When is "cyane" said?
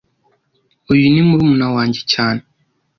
2.13-2.41